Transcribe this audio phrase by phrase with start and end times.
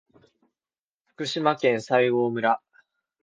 [1.09, 2.59] 福島県西郷村